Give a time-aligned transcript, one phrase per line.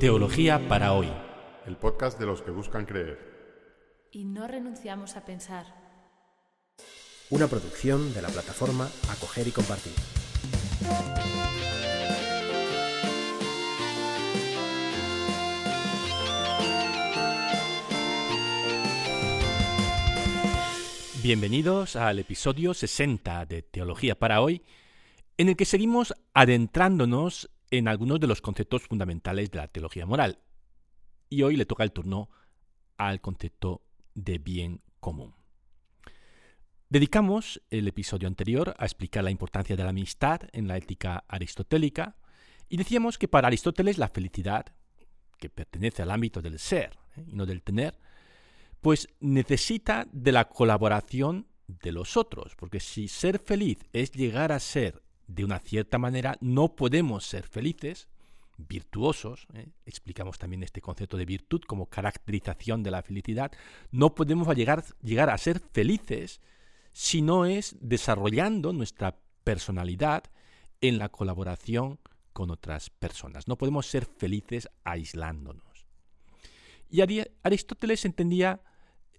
[0.00, 1.08] Teología para hoy.
[1.66, 3.18] El podcast de los que buscan creer.
[4.12, 5.66] Y no renunciamos a pensar.
[7.30, 9.92] Una producción de la plataforma Acoger y Compartir.
[21.24, 24.62] Bienvenidos al episodio 60 de Teología para hoy,
[25.36, 30.38] en el que seguimos adentrándonos en algunos de los conceptos fundamentales de la teología moral.
[31.28, 32.30] Y hoy le toca el turno
[32.96, 33.82] al concepto
[34.14, 35.34] de bien común.
[36.88, 42.16] Dedicamos el episodio anterior a explicar la importancia de la amistad en la ética aristotélica
[42.68, 44.66] y decíamos que para Aristóteles la felicidad,
[45.38, 47.24] que pertenece al ámbito del ser ¿eh?
[47.26, 47.98] y no del tener,
[48.80, 54.60] pues necesita de la colaboración de los otros, porque si ser feliz es llegar a
[54.60, 58.08] ser de una cierta manera, no podemos ser felices,
[58.56, 59.68] virtuosos, ¿eh?
[59.86, 63.52] explicamos también este concepto de virtud como caracterización de la felicidad,
[63.92, 66.40] no podemos llegar, llegar a ser felices
[66.92, 70.24] si no es desarrollando nuestra personalidad
[70.80, 72.00] en la colaboración
[72.32, 73.46] con otras personas.
[73.46, 75.86] No podemos ser felices aislándonos.
[76.90, 77.02] Y
[77.42, 78.62] Aristóteles entendía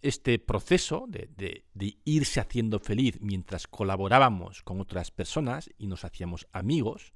[0.01, 1.65] este proceso de,
[2.05, 7.13] irse haciendo feliz mientras colaborábamos con otras personas y nos hacíamos amigos,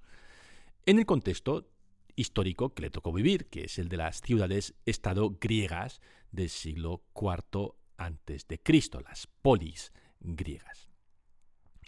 [0.85, 1.69] en el contexto
[2.15, 7.75] histórico que le tocó vivir, que es el de las ciudades-estado griegas del siglo IV
[8.63, 10.89] Cristo, las polis griegas.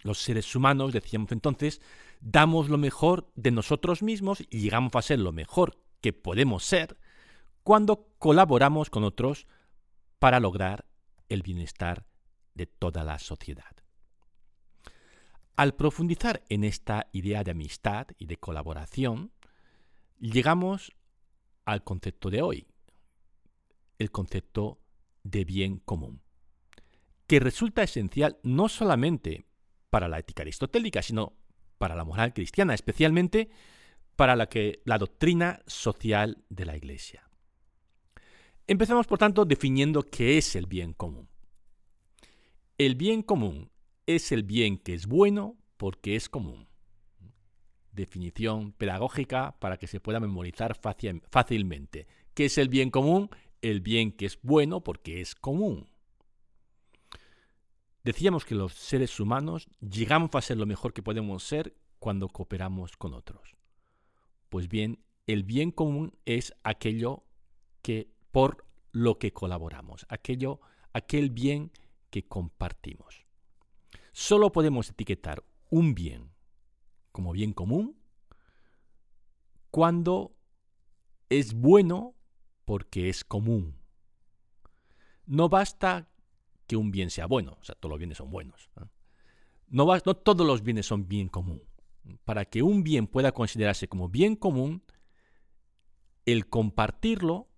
[0.02, 1.80] Los seres humanos, decíamos entonces,
[2.20, 6.98] damos lo mejor de nosotros mismos y llegamos a ser lo mejor que podemos ser
[7.62, 9.46] cuando colaboramos con otros
[10.18, 10.86] para lograr
[11.28, 12.06] el bienestar
[12.54, 13.76] de toda la sociedad.
[15.56, 19.32] Al profundizar en esta idea de amistad y de colaboración,
[20.18, 20.92] llegamos
[21.64, 22.66] al concepto de hoy,
[23.98, 24.80] el concepto
[25.22, 26.22] de bien común,
[27.26, 29.46] que resulta esencial no solamente
[29.90, 31.38] para la ética aristotélica, sino
[31.78, 33.50] para la moral cristiana, especialmente
[34.14, 37.25] para la, que, la doctrina social de la Iglesia.
[38.66, 41.28] Empezamos, por tanto, definiendo qué es el bien común.
[42.78, 43.70] El bien común
[44.06, 46.68] es el bien que es bueno porque es común.
[47.92, 52.06] Definición pedagógica para que se pueda memorizar fácilmente.
[52.34, 53.30] ¿Qué es el bien común?
[53.62, 55.88] El bien que es bueno porque es común.
[58.04, 62.96] Decíamos que los seres humanos llegamos a ser lo mejor que podemos ser cuando cooperamos
[62.96, 63.56] con otros.
[64.48, 67.24] Pues bien, el bien común es aquello
[67.82, 70.60] que por lo que colaboramos, aquello,
[70.92, 71.72] aquel bien
[72.10, 73.24] que compartimos.
[74.12, 76.34] Solo podemos etiquetar un bien
[77.12, 77.98] como bien común
[79.70, 80.36] cuando
[81.30, 82.14] es bueno
[82.66, 83.78] porque es común.
[85.24, 86.10] No basta
[86.66, 88.68] que un bien sea bueno, o sea, todos los bienes son buenos.
[89.66, 91.62] No, no todos los bienes son bien común.
[92.26, 94.82] Para que un bien pueda considerarse como bien común,
[96.26, 97.48] el compartirlo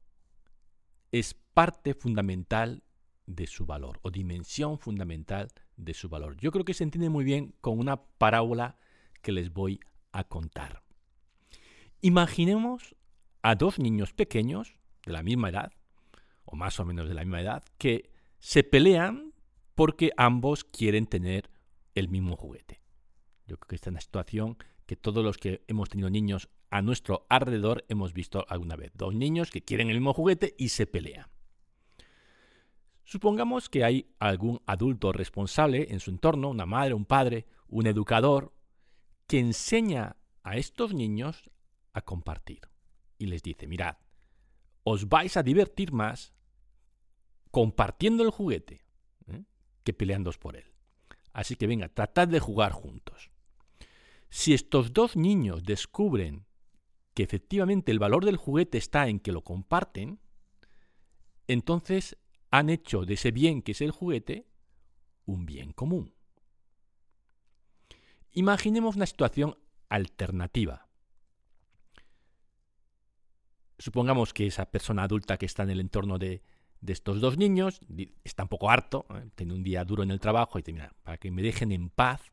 [1.13, 2.83] es parte fundamental
[3.27, 6.37] de su valor o dimensión fundamental de su valor.
[6.39, 8.79] Yo creo que se entiende muy bien con una parábola
[9.23, 9.81] que les voy
[10.13, 10.83] a contar.
[12.01, 12.97] Imaginemos
[13.43, 15.73] a dos niños pequeños de la misma edad,
[16.45, 19.35] o más o menos de la misma edad, que se pelean
[19.75, 21.51] porque ambos quieren tener
[21.95, 22.81] el mismo juguete.
[23.47, 26.83] Yo creo que esta es una situación que todos los que hemos tenido niños a
[26.83, 28.93] nuestro alrededor hemos visto alguna vez.
[28.95, 31.27] Dos niños que quieren el mismo juguete y se pelean.
[33.05, 38.53] Supongamos que hay algún adulto responsable en su entorno, una madre, un padre, un educador,
[39.27, 41.51] que enseña a estos niños
[41.95, 42.69] a compartir.
[43.17, 43.97] Y les dice, mirad,
[44.85, 46.35] os vais a divertir más
[47.51, 48.85] compartiendo el juguete
[49.27, 49.45] ¿eh?
[49.85, 50.73] que peleándoos por él.
[51.33, 53.31] Así que venga, tratad de jugar juntos.
[54.29, 56.48] Si estos dos niños descubren
[57.19, 60.21] que efectivamente el valor del juguete está en que lo comparten,
[61.49, 62.17] entonces
[62.53, 64.47] han hecho de ese bien que es el juguete
[65.27, 66.15] un bien común.
[68.31, 70.87] Imaginemos una situación alternativa.
[73.81, 76.45] Supongamos que esa persona adulta que está en el entorno de,
[76.87, 77.81] estos dos niños
[78.23, 79.29] está un poco harto, ¿eh?
[79.35, 81.91] tiene un día duro en el trabajo y dice, mira, para que me dejen en
[81.91, 82.31] paz,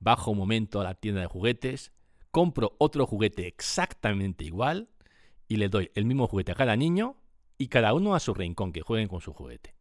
[0.00, 1.92] bajo un momento a la tienda de juguetes,
[2.36, 4.90] compro otro juguete exactamente igual
[5.48, 7.16] y le doy el mismo juguete a cada niño
[7.56, 9.74] y cada uno a su rincón que jueguen con su juguete.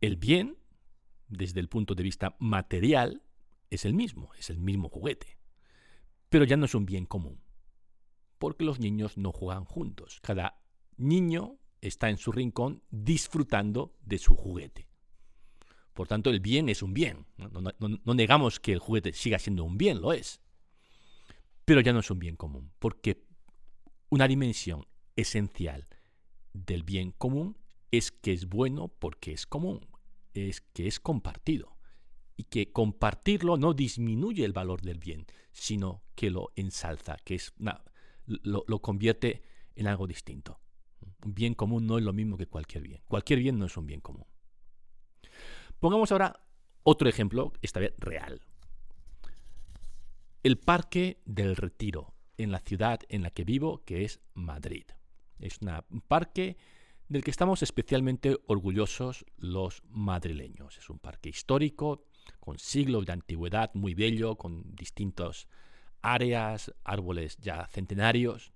[0.00, 0.58] El bien,
[1.28, 3.22] desde el punto de vista material,
[3.70, 5.38] es el mismo, es el mismo juguete,
[6.30, 7.40] pero ya no es un bien común.
[8.38, 10.18] porque los niños no juegan juntos.
[10.20, 10.60] Cada
[10.96, 14.88] niño está en su rincón disfrutando de su juguete.
[15.94, 17.24] Por tanto, el bien es un bien.
[17.38, 20.40] No, negamos que el juguete siga siendo un bien, lo es.
[21.64, 23.24] Pero ya no es un bien común, porque
[24.10, 24.84] una dimensión
[25.16, 25.86] esencial
[26.52, 27.56] del bien común
[27.90, 29.86] es que es bueno porque es común,
[30.34, 31.78] es que es compartido.
[32.36, 37.54] Y que compartirlo no disminuye el valor del bien, sino que lo ensalza, que es
[38.26, 39.44] lo, lo convierte
[39.76, 40.60] en algo distinto.
[41.24, 43.00] Un bien común no es lo mismo que cualquier bien.
[43.06, 44.26] Cualquier bien no es un bien común.
[45.80, 46.40] Pongamos ahora
[46.82, 48.40] otro ejemplo, esta vez real.
[50.42, 54.84] El Parque del Retiro, en la ciudad en la que vivo, que es Madrid.
[55.38, 56.56] Es un parque
[57.08, 60.78] del que estamos especialmente orgullosos los madrileños.
[60.78, 62.06] Es un parque histórico,
[62.40, 65.48] con siglos de antigüedad, muy bello, con distintas
[66.02, 68.52] áreas, árboles ya centenarios.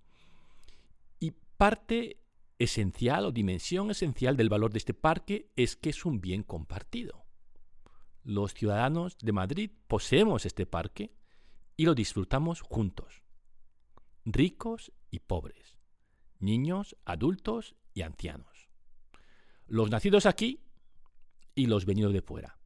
[1.20, 2.18] Y parte
[2.58, 7.24] esencial o dimensión esencial del valor de este parque es que es un bien compartido.
[8.24, 11.14] Los ciudadanos de Madrid poseemos este parque
[11.76, 13.22] y lo disfrutamos juntos,
[14.24, 15.78] ricos y pobres,
[16.40, 18.68] niños, adultos y ancianos,
[19.66, 20.64] los nacidos aquí
[21.54, 22.58] y los venidos de fuera.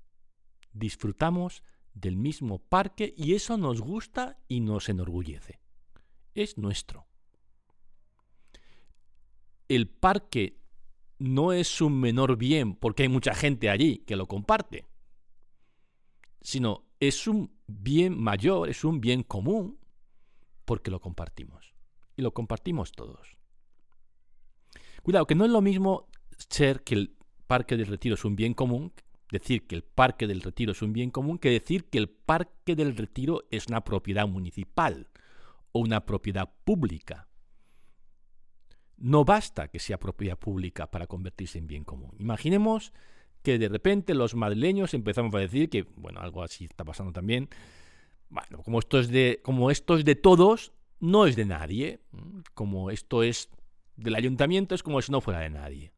[0.72, 1.62] Disfrutamos
[1.92, 5.60] del mismo parque y eso nos gusta y nos enorgullece.
[6.34, 7.11] Es nuestro
[9.76, 10.58] el parque
[11.18, 14.86] no es un menor bien porque hay mucha gente allí que lo comparte,
[16.40, 19.78] sino es un bien mayor, es un bien común
[20.64, 21.72] porque lo compartimos.
[22.16, 23.36] Y lo compartimos todos.
[25.02, 26.08] Cuidado, que no es lo mismo
[26.50, 27.16] ser que el
[27.46, 28.92] Parque del Retiro es un bien común,
[29.30, 32.76] decir que el Parque del Retiro es un bien común, que decir que el Parque
[32.76, 35.08] del Retiro es una propiedad municipal
[35.72, 37.28] o una propiedad pública.
[39.02, 42.14] No basta que sea propiedad pública para convertirse en bien común.
[42.20, 42.92] Imaginemos
[43.42, 47.48] que de repente los madrileños empezamos a decir que, bueno, algo así está pasando también.
[48.28, 51.98] Bueno, como esto es de, como esto es de todos, no es de nadie.
[52.54, 53.50] Como esto es
[53.96, 55.92] del ayuntamiento, es como si no fuera de nadie.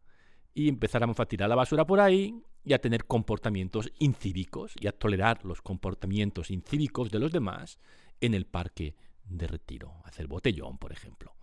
[0.54, 4.92] Y empezáramos a tirar la basura por ahí y a tener comportamientos incívicos y a
[4.92, 7.78] tolerar los comportamientos incívicos de los demás
[8.22, 8.96] en el parque
[9.26, 9.92] de retiro.
[10.04, 11.34] Hacer botellón, por ejemplo.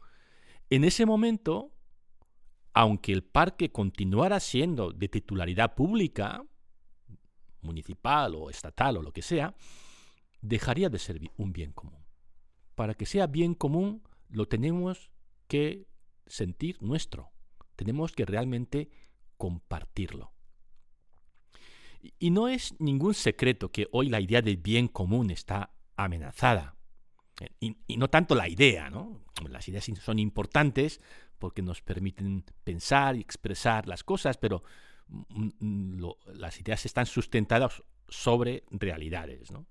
[0.72, 1.74] En ese momento,
[2.74, 6.46] aunque el parque continuara siendo de titularidad pública,
[7.60, 9.54] municipal o estatal o lo que sea,
[10.42, 12.00] dejaría de ser un bien común.
[12.74, 15.12] Para que sea bien común, lo tenemos
[15.50, 15.88] que
[16.26, 17.32] sentir nuestro.
[17.76, 18.90] Tenemos que realmente
[19.36, 20.32] compartirlo.
[22.18, 26.78] Y no es ningún secreto que hoy la idea del bien común está amenazada.
[27.60, 29.22] Y, no tanto la idea, ¿no?
[29.50, 31.02] Las ideas son importantes
[31.40, 34.64] porque nos permiten pensar y expresar las cosas, pero
[35.08, 39.68] mm, mm, las ideas están sustentadas sobre realidades, ¿no?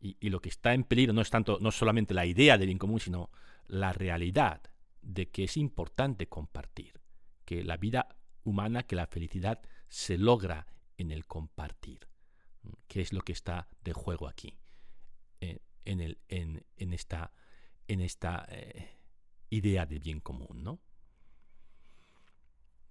[0.00, 2.78] Y, lo que está en peligro no es tanto, no solamente la idea del bien
[2.78, 3.30] común, sino
[3.66, 4.60] la realidad
[5.00, 7.00] de que es importante compartir,
[7.46, 10.66] que la vida humana, que la felicidad se logra
[10.98, 12.00] en el compartir,
[12.86, 14.58] que es lo que está de juego aquí.
[15.84, 16.00] En,
[16.92, 18.88] esta, eh,
[19.50, 20.80] idea del bien común, ¿no?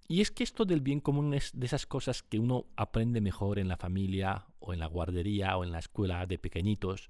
[0.07, 3.57] Y es que esto del bien común es de esas cosas que uno aprende mejor
[3.57, 7.09] en la familia o en la guardería o en la escuela de pequeñitos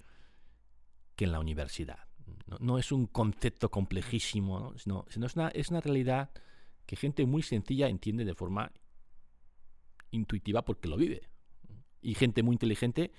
[1.16, 1.98] que en la universidad.
[2.60, 6.30] No, es un concepto complejísimo, sino, sino es, una, es una realidad
[6.86, 8.72] que gente muy sencilla entiende de forma
[10.10, 11.28] intuitiva porque lo vive.
[12.00, 13.12] Y gente muy inteligente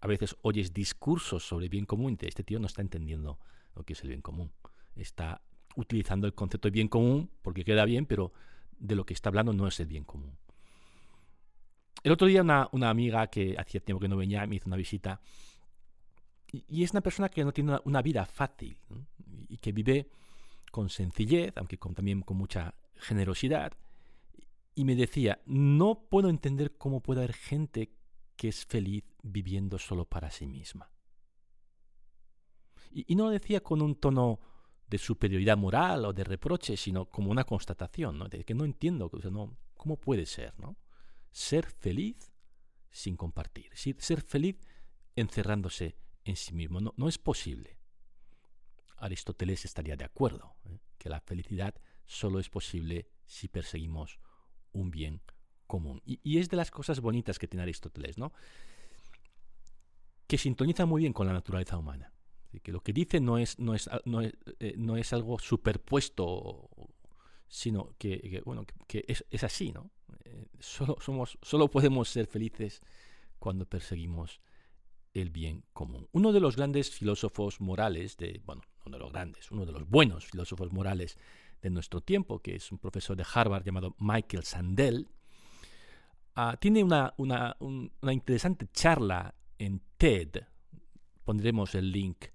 [0.00, 3.38] a veces oyes discursos sobre bien común y este tío no está entendiendo
[3.74, 4.52] lo que es el bien común.
[4.94, 5.42] Está
[5.76, 8.32] utilizando el concepto de bien común porque queda bien, pero
[8.78, 10.36] de lo que está hablando no es el bien común.
[12.02, 15.20] El otro día una, amiga que hacía tiempo que no venía me hizo una visita
[16.52, 18.78] y, es una persona que no tiene una, vida fácil
[19.48, 20.08] y que vive
[20.70, 23.72] con sencillez, aunque también con mucha generosidad.
[24.74, 27.90] Y me decía, no puedo entender cómo puede haber gente
[28.36, 30.90] que es feliz viviendo solo para sí misma.
[32.90, 34.40] Y, no lo decía con un tono
[34.86, 38.28] de superioridad moral o de reproche, sino como una constatación, ¿no?
[38.28, 40.58] de que no entiendo, no, ¿cómo puede ser?
[40.58, 40.78] ¿no?
[41.30, 42.32] Ser feliz
[42.90, 44.56] sin compartir, ser feliz
[45.16, 47.78] encerrándose en sí mismo, no, no es posible.
[48.98, 50.78] Aristóteles estaría de acuerdo, ¿eh?
[50.96, 51.74] que la felicidad
[52.06, 54.20] solo es posible si perseguimos
[54.72, 55.20] un bien
[55.66, 56.02] común.
[56.04, 58.32] Y, es de las cosas bonitas que tiene Aristóteles, ¿no?
[60.26, 62.12] Que sintoniza muy bien con la naturaleza humana.
[62.62, 66.70] que lo que dice no es, no es, no es, eh, no es algo superpuesto,
[67.48, 69.90] sino que, bueno, que, es, es, así, ¿no?
[70.24, 72.80] Eh, solo, somos, solo podemos ser felices
[73.38, 74.40] cuando perseguimos
[75.12, 76.08] el bien común.
[76.12, 79.88] Uno de los grandes filósofos morales, de, bueno, uno de los grandes, uno de los
[79.88, 81.18] buenos filósofos morales
[81.62, 85.08] de nuestro tiempo, que es un profesor de Harvard llamado Michael Sandel,
[86.36, 90.44] ah, tiene una, una, una interesante charla en TED,
[91.24, 92.26] pondremos el link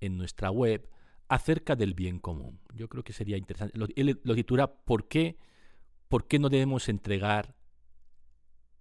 [0.00, 0.88] en nuestra web,
[1.28, 2.60] acerca del bien común.
[2.74, 3.78] Yo creo que sería interesante.
[3.96, 5.36] él lo titula ¿Por qué,
[6.08, 7.56] por qué no debemos entregar,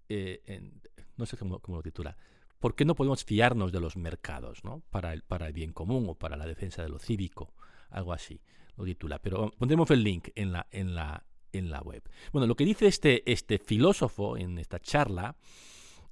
[0.09, 0.71] eh,
[1.17, 2.17] no sé cómo, lo titula,
[2.59, 4.83] ¿por qué no podemos fiarnos de los mercados ¿no?
[4.91, 7.53] para, el, para el bien común o para la defensa de lo cívico?
[7.89, 8.41] Algo así
[8.77, 9.19] lo titula.
[9.19, 11.25] Pero pondremos el link en la, en la,
[11.57, 12.03] en la web.
[12.31, 15.35] Bueno, lo que dice este, este filósofo en esta charla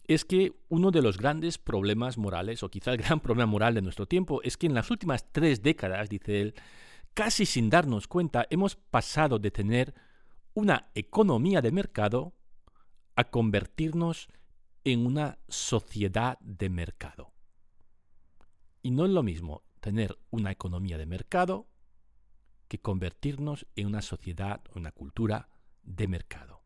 [0.06, 3.82] es que uno de los grandes problemas morales, o quizá el gran problema moral de
[3.82, 6.56] nuestro tiempo, es que en las últimas tres décadas, dice él,
[7.14, 9.94] casi sin darnos cuenta, hemos pasado de tener
[10.54, 12.34] una economía de mercado
[13.16, 14.28] a convertirnos
[14.84, 17.32] en una sociedad de mercado.
[18.82, 21.68] Y no es lo mismo tener una economía de mercado
[22.80, 25.50] convertirnos en una sociedad una cultura
[25.84, 26.62] de mercado.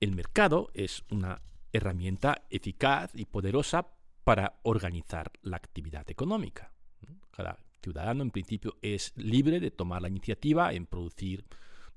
[0.00, 1.40] El mercado es una
[1.72, 3.88] herramienta eficaz y poderosa
[4.24, 6.72] para organizar la actividad económica.
[7.30, 11.44] Cada ciudadano en principio es libre de tomar la iniciativa en producir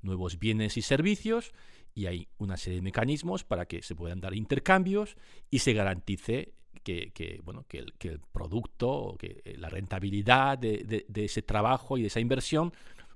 [0.02, 1.52] nuevos bienes y servicios
[1.94, 5.16] y hay una serie de mecanismos para que se puedan dar intercambios
[5.50, 6.54] y se garantice
[6.88, 12.20] que, bueno, que, el, producto, que eh, la rentabilidad de, ese trabajo y de esa
[12.20, 12.72] inversión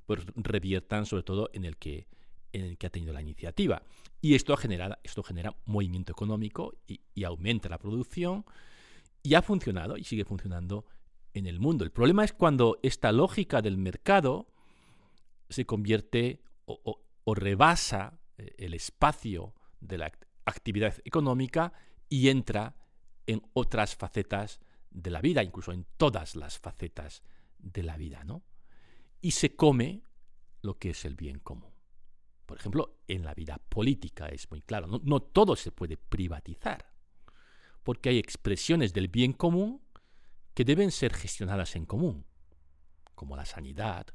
[0.06, 2.06] pues reviertan sobre todo en el que
[2.52, 3.82] en el que ha tenido la iniciativa.
[4.20, 8.44] Y esto genera, esto genera movimiento económico y, aumenta la producción
[9.22, 10.84] y ha funcionado y sigue funcionando
[11.32, 11.82] en el mundo.
[11.82, 14.48] El problema es cuando esta lógica del mercado
[15.48, 17.00] se convierte o,
[17.34, 20.12] rebasa eh, el espacio de la
[20.44, 21.72] actividad económica
[22.10, 22.74] y entra
[23.26, 24.60] en otras facetas
[24.90, 27.22] de la vida, incluso en todas las facetas
[27.58, 28.42] de la vida, ¿no?
[29.20, 30.02] Y se come
[30.62, 31.72] lo que es el bien común.
[32.46, 36.92] Por ejemplo, en la vida política es muy claro, no, todo se puede privatizar,
[37.82, 39.80] porque hay expresiones del bien común
[40.54, 42.26] que deben ser gestionadas en común,
[43.14, 44.06] como la sanidad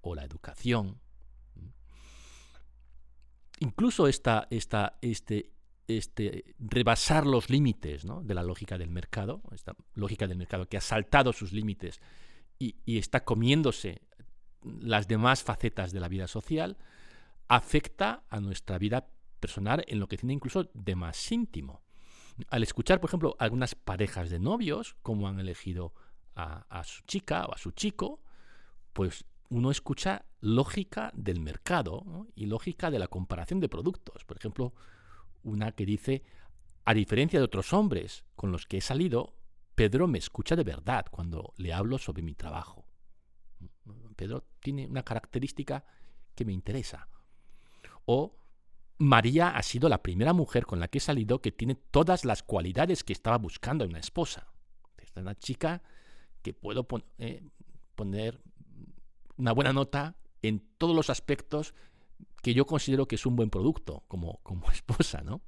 [0.00, 1.00] o la educación.
[3.60, 5.52] Incluso esta, esta, este,
[5.98, 10.80] este, rebasar los límites de la lógica del mercado, esta lógica del mercado que ha
[10.80, 12.00] saltado sus límites
[12.58, 14.02] y, está comiéndose
[14.62, 16.76] las demás facetas de la vida social,
[17.48, 19.08] afecta a nuestra vida
[19.40, 21.82] personal en lo que tiene incluso de más íntimo.
[22.48, 25.94] Al escuchar, por ejemplo, algunas parejas de novios, cómo han elegido
[26.36, 28.22] a, su chica o a su chico,
[28.92, 34.24] pues uno escucha lógica del mercado y lógica de la comparación de productos.
[34.24, 34.74] Por ejemplo,
[35.42, 36.22] una que dice,
[36.84, 39.34] a diferencia de otros hombres con los que he salido,
[39.74, 42.84] Pedro me escucha de verdad cuando le hablo sobre mi trabajo.
[44.16, 45.84] Pedro tiene una característica
[46.34, 47.08] que me interesa.
[48.04, 48.36] O
[48.98, 52.42] María ha sido la primera mujer con la que he salido que tiene todas las
[52.42, 54.46] cualidades que estaba buscando en una esposa.
[54.98, 55.82] Es una chica
[56.42, 56.86] que puedo
[57.18, 57.42] eh,
[57.94, 58.42] poner
[59.38, 61.74] una buena nota en todos los aspectos
[62.42, 65.42] que yo considero que es un buen producto como, como esposa, ¿no?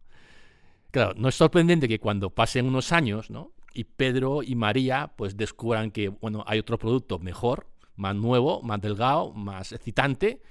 [0.90, 3.52] Claro, no es sorprendente que cuando pasen unos años, ¿no?
[3.72, 8.80] Y Pedro y María pues descubran que, bueno, hay otro producto mejor, más nuevo, más
[8.80, 10.42] delgado, más excitante,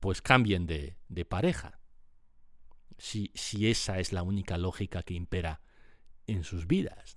[0.00, 1.78] pues cambien de, pareja.
[2.98, 5.60] Si, si, esa es la única lógica que impera
[6.26, 7.16] en sus vidas.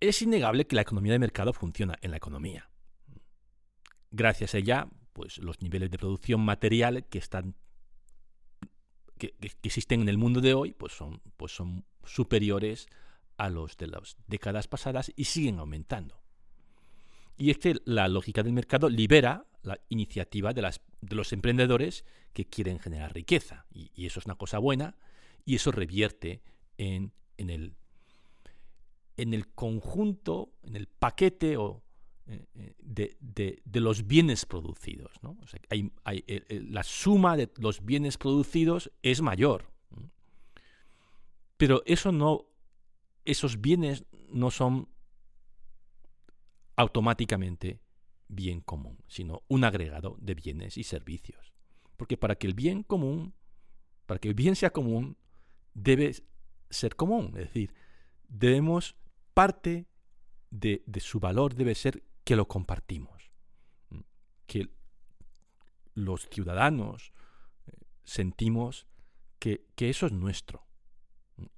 [0.00, 2.69] Es innegable que la economía de mercado funciona en la economía.
[4.10, 7.54] Gracias a ella, pues los niveles de producción material que están
[9.18, 12.88] que, existen en el mundo de hoy, pues son, pues son superiores
[13.36, 16.20] a los de las décadas pasadas y siguen aumentando.
[17.36, 22.04] Y es que la lógica del mercado libera la iniciativa de, las, de los emprendedores
[22.32, 23.66] que quieren generar riqueza.
[23.70, 24.96] Y, eso es una cosa buena
[25.44, 26.42] y eso revierte
[26.76, 27.76] en, en, el,
[29.16, 31.82] en el conjunto, en el paquete o,
[32.30, 35.12] eh, eh, de, de, los bienes producidos.
[35.20, 35.36] ¿no?
[35.68, 39.68] hay, hay, la suma de los bienes producidos es mayor.
[41.56, 42.46] Pero eso no,
[43.24, 44.88] esos bienes no son
[46.76, 47.80] automáticamente
[48.28, 51.52] bien común, sino un agregado de bienes y servicios.
[51.96, 53.34] Porque para que el bien común,
[54.06, 55.16] para que el bien sea común,
[55.74, 56.14] debe
[56.70, 57.74] ser común, es decir,
[58.28, 58.94] debemos,
[59.34, 59.86] parte
[60.50, 63.32] de, su valor debe ser que lo compartimos,
[64.46, 64.70] que
[65.94, 67.12] los ciudadanos
[67.66, 67.72] eh,
[68.04, 68.86] sentimos
[69.40, 70.64] que, eso es nuestro.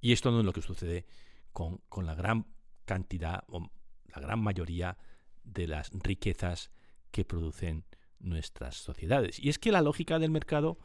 [0.01, 1.05] Y esto no es lo que sucede
[1.51, 2.47] con, con la gran
[2.85, 3.69] cantidad o
[4.07, 4.97] la gran mayoría
[5.43, 6.71] de las riquezas
[7.11, 7.85] que producen
[8.17, 9.37] nuestras sociedades.
[9.37, 10.79] Y es que la lógica del mercado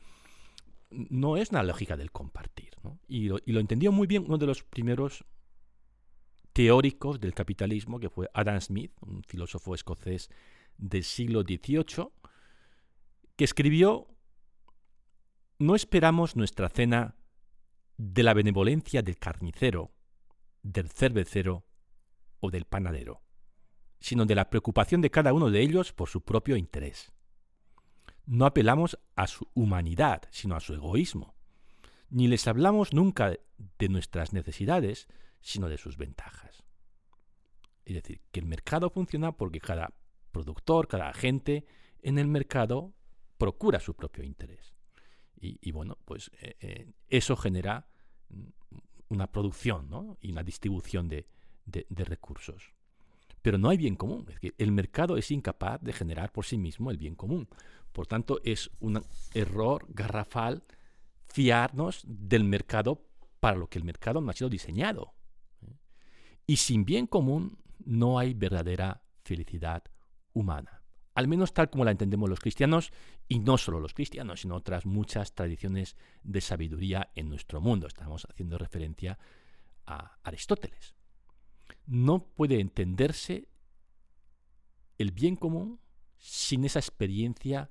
[0.90, 2.75] no es una lógica del compartir.
[3.07, 5.25] Y, lo, entendió muy bien uno de los primeros
[6.59, 10.29] teóricos del capitalismo, que fue Adam Smith, un filósofo escocés
[10.77, 12.09] del siglo XVIII,
[13.37, 14.09] que escribió,
[15.61, 17.15] no esperamos nuestra cena
[17.97, 19.93] de la benevolencia del carnicero,
[20.65, 21.65] del cervecero
[22.41, 23.23] o del panadero,
[24.00, 27.12] sino de la preocupación de cada uno de ellos por su propio interés.
[28.27, 31.37] No apelamos a su humanidad, sino a su egoísmo.
[32.11, 33.35] Ni les hablamos nunca
[33.79, 35.07] de nuestras necesidades,
[35.40, 36.64] sino de sus ventajas.
[37.85, 39.92] Es decir, que el mercado funciona porque cada
[40.30, 41.66] productor, cada agente
[42.02, 42.95] en el mercado
[43.38, 44.75] procura su propio interés.
[45.40, 47.88] Y, bueno, pues eh, eh, eso genera
[49.09, 51.28] una producción y una distribución de,
[51.64, 52.75] de recursos.
[53.40, 54.26] Pero no hay bien común.
[54.30, 57.49] Es que el mercado es incapaz de generar por sí mismo el bien común.
[57.92, 59.02] Por tanto, es un
[59.33, 60.64] error garrafal
[61.28, 63.07] fiarnos del mercado
[63.40, 65.14] para lo que el mercado no ha sido diseñado.
[66.49, 69.85] Y sin bien común no hay verdadera felicidad
[70.33, 70.83] humana.
[71.14, 72.90] Al menos tal como la entendemos los cristianos,
[73.28, 77.87] y no solo los cristianos, sino otras muchas tradiciones de sabiduría en nuestro mundo.
[77.87, 79.19] Estamos haciendo referencia
[79.85, 80.95] a Aristóteles.
[81.85, 83.49] No puede entenderse
[84.97, 85.81] el bien común
[86.17, 87.71] sin esa experiencia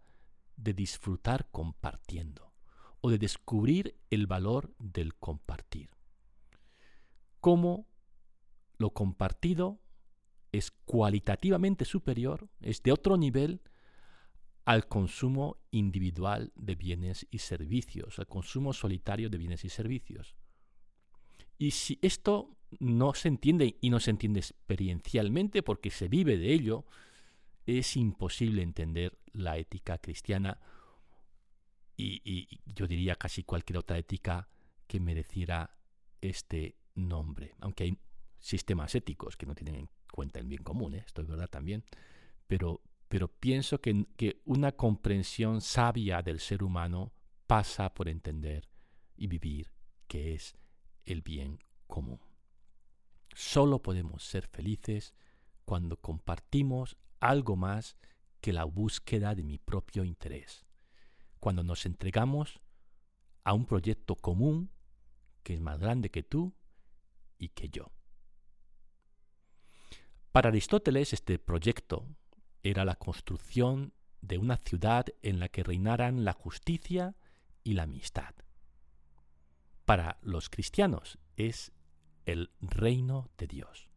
[0.55, 2.53] de disfrutar compartiendo
[3.01, 5.89] o de descubrir el valor del compartir.
[7.39, 7.87] Cómo
[8.77, 9.79] lo compartido
[10.51, 13.61] es cualitativamente superior, es de otro nivel
[14.65, 20.35] al consumo individual de bienes y servicios, al consumo solitario de bienes y servicios.
[21.57, 26.53] Y si esto no se entiende y no se entiende experiencialmente porque se vive de
[26.53, 26.85] ello,
[27.65, 30.59] es imposible entender la ética cristiana
[31.95, 34.47] y, yo diría casi cualquier otra ética
[34.85, 35.77] que mereciera
[36.21, 37.97] este nombre, aunque hay
[38.39, 41.03] sistemas éticos que no tienen en cuenta el bien común, ¿eh?
[41.05, 41.83] esto es verdad también,
[42.47, 47.13] pero, pero pienso que, que una comprensión sabia del ser humano
[47.45, 48.69] pasa por entender
[49.15, 49.71] y vivir
[50.07, 50.57] que es
[51.05, 52.19] el bien común.
[53.33, 55.13] Solo podemos ser felices
[55.65, 57.97] cuando compartimos algo más
[58.41, 60.65] que la búsqueda de mi propio interés.
[61.39, 62.61] Cuando nos entregamos
[63.43, 64.71] a un proyecto común
[65.43, 66.53] que es más grande que tú
[67.37, 67.91] y que yo.
[70.37, 72.05] Para Aristóteles este proyecto
[72.61, 77.15] era la construcción de una ciudad en la que reinaran la justicia
[77.63, 78.35] y la amistad.
[79.85, 81.71] Para los cristianos es
[82.27, 83.89] el reino de Dios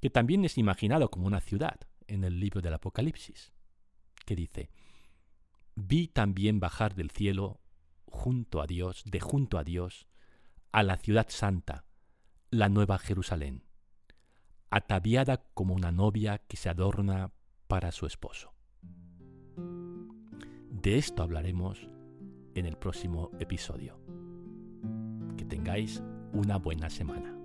[0.00, 3.52] que también es imaginado como una ciudad en el libro del Apocalipsis,
[4.24, 4.70] que dice,
[5.74, 7.60] vi también bajar del cielo
[8.06, 10.06] junto a Dios, de junto a Dios,
[10.70, 11.84] a la ciudad santa,
[12.50, 13.64] la nueva Jerusalén,
[14.70, 17.32] ataviada como una novia que se adorna
[17.66, 18.52] para su esposo.
[20.70, 21.88] De esto hablaremos
[22.54, 24.00] en el próximo episodio.
[25.36, 26.02] Que tengáis
[26.32, 27.39] una buena semana.